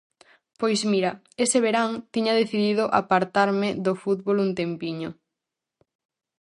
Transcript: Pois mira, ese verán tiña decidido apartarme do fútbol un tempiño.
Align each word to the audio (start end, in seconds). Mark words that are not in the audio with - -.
Pois 0.59 0.81
mira, 0.91 1.11
ese 1.43 1.57
verán 1.65 1.89
tiña 2.13 2.37
decidido 2.41 2.83
apartarme 3.01 3.69
do 3.85 3.93
fútbol 4.03 4.37
un 4.45 4.51
tempiño. 4.61 5.09